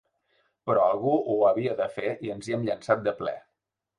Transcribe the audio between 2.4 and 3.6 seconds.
hi hem llançat de ple.